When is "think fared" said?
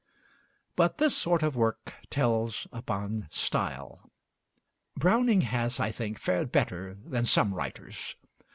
5.91-6.51